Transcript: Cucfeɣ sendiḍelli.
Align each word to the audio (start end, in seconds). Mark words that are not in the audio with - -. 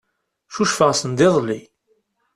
Cucfeɣ 0.53 0.91
sendiḍelli. 0.95 1.61